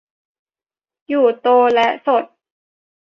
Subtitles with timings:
[1.07, 2.23] อยู่โตและสด